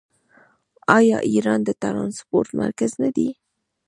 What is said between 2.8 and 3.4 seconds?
نه دی؟